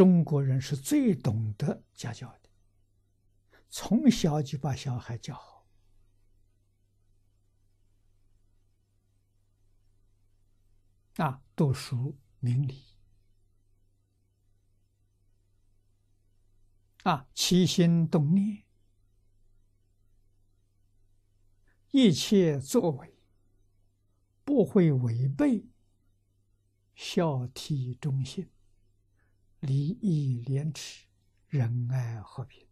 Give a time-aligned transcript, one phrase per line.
[0.00, 2.48] 中国人是最懂得家教的，
[3.68, 5.66] 从小就把小孩教好，
[11.16, 12.82] 啊，读书明理，
[17.02, 18.64] 啊，齐心动念，
[21.90, 23.18] 一切作为
[24.46, 25.66] 不会违背
[26.94, 28.50] 孝悌忠信。
[29.60, 31.04] 礼义廉耻，
[31.48, 32.66] 仁爱和平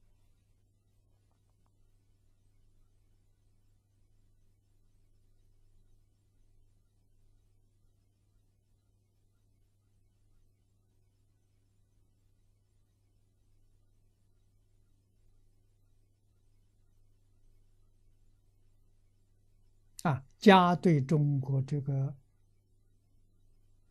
[20.03, 22.17] 啊，家对中国这个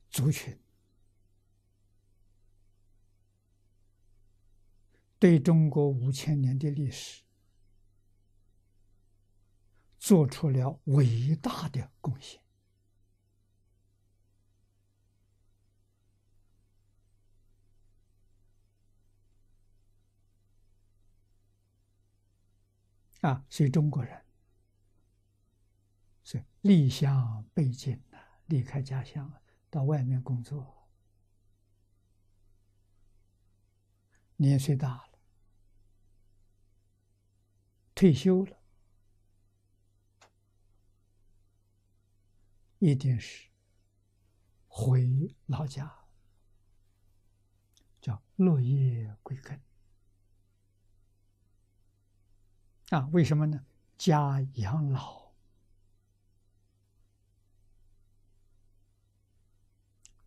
[0.09, 0.57] 族群。
[5.19, 7.23] 对中国五千年的历史
[9.97, 12.41] 做出了伟大的贡献
[23.21, 23.43] 啊！
[23.49, 24.23] 所以中国人
[26.23, 29.33] 是离乡背井的，离开家乡
[29.69, 30.88] 到外面工作。
[34.35, 35.06] 年岁大，
[37.98, 38.56] 退休了，
[42.78, 43.50] 一定是
[44.67, 45.92] 回老家，
[48.00, 49.59] 叫落叶归根
[52.92, 53.08] 啊？
[53.12, 53.66] 为什么呢？
[53.98, 55.34] 家养老，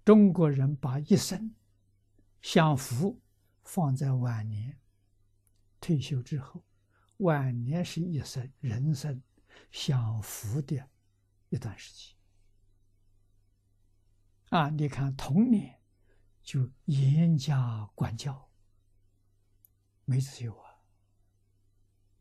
[0.05, 1.55] 中国人把一生
[2.43, 3.21] 享福。
[3.63, 4.81] 放在晚年
[5.81, 6.65] 退休之后，
[7.21, 9.23] 晚年是一生人生
[9.71, 10.89] 享福的
[11.49, 12.17] 一段时期
[14.51, 14.69] 啊！
[14.71, 15.81] 你看童年
[16.43, 18.51] 就严加管教，
[20.05, 20.83] 没自由啊，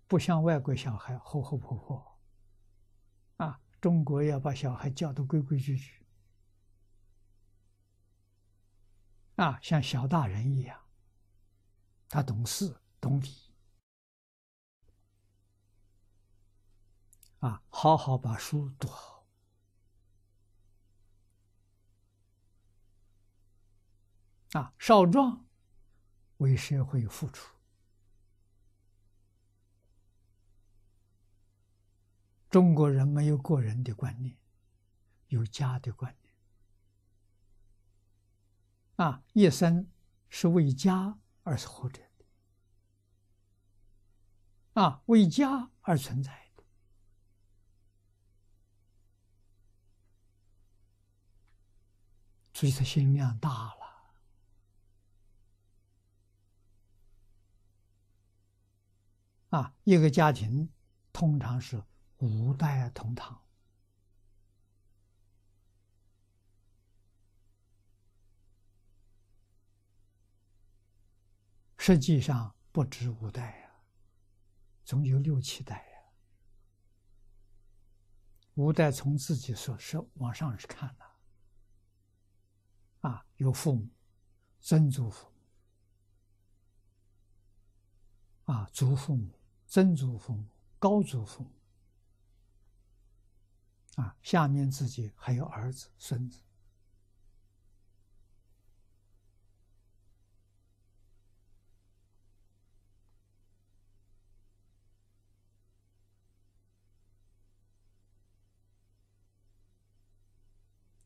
[0.08, 2.20] 不像外国小孩活活泼泼
[3.38, 3.62] 啊！
[3.80, 6.06] 中国要把小孩教的规规矩矩
[9.36, 10.78] 啊，像小大人一样。
[12.10, 13.49] 他懂事懂礼，
[17.40, 19.26] 啊，好好把书读好，
[24.54, 25.46] 啊，少壮
[26.38, 27.56] 为社会付出。
[32.50, 34.38] 中国人没有个人的观念，
[35.28, 36.34] 有家的观念，
[38.96, 39.90] 啊，一生
[40.30, 41.20] 是为家。
[41.44, 42.26] 而活着的
[44.80, 46.49] 啊，为家而存在
[52.60, 54.12] 所以他心量大了
[59.52, 59.74] 啊。
[59.86, 60.70] 一个家庭
[61.14, 61.82] 通常是
[62.18, 63.42] 五代同堂。
[71.78, 73.72] 实际上不止五代呀，
[74.84, 76.00] 总有六七代呀。
[78.56, 81.09] 五代从自己所说往上是看的，
[83.02, 83.88] 啊有父母、
[84.60, 85.28] 曾祖父、
[88.46, 89.30] 啊祖父母、
[89.68, 90.46] 曾祖父母、
[90.78, 91.52] 高祖父母，
[94.02, 96.42] 啊，下面自己还有儿子、孙子。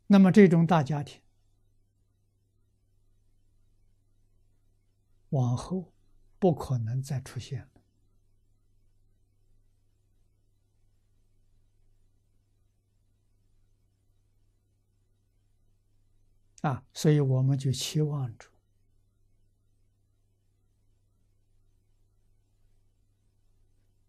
[0.08, 1.20] 那么，这种大家庭
[5.34, 5.92] 往后
[6.38, 7.70] 不可能再出现了
[16.70, 16.86] 啊！
[16.94, 18.48] 所以，我们就期望着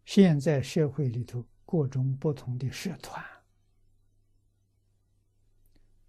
[0.05, 3.25] 现在社会里头各种不同的社团。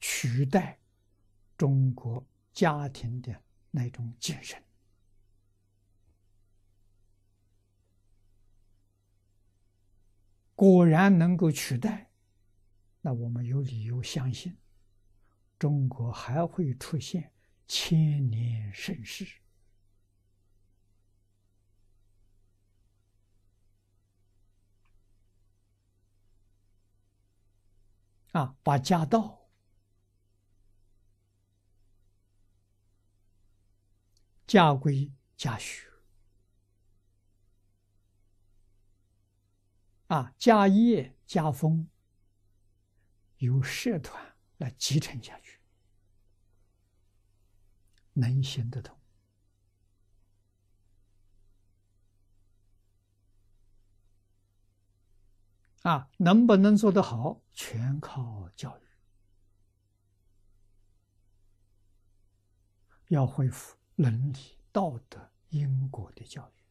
[0.02, 0.78] 取代
[1.58, 3.42] 中国家庭的
[3.72, 4.62] 那种精神，
[10.56, 12.10] 果然能够取代
[13.02, 14.57] 那我们有理由相信
[15.60, 17.31] 中国还会出现
[17.68, 19.25] 千年盛世。
[28.31, 29.48] 啊把家道
[34.46, 35.95] 家规家训
[40.16, 41.90] 啊家业、家风，
[43.40, 45.60] 由社团来继承下去，
[48.14, 48.98] 能行得通。
[55.82, 58.82] 啊，能不能做得好，全靠教育。
[63.10, 66.65] 要恢复伦理、道德、因果的教育。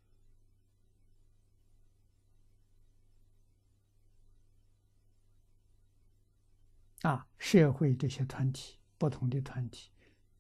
[7.05, 9.91] 啊，社会这些团体，不同的团体，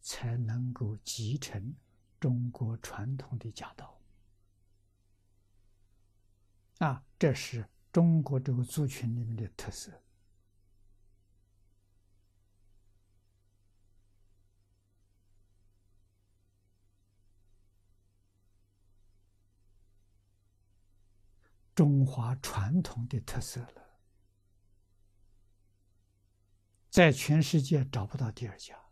[0.00, 1.75] 才能够继承
[2.19, 4.00] 中国传统的家道。
[6.78, 7.69] 啊，这是。
[7.93, 9.93] 中国这个族群里面的特色，
[21.72, 23.84] 中华传统的特色了，
[26.94, 28.84] 在全世界找不到第二家。